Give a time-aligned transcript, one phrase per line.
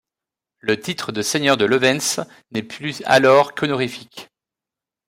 [0.57, 4.29] Le titre de seigneur de Levens n'est plus alors qu'honorifique.